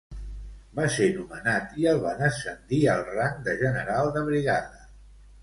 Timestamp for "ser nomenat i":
0.95-1.85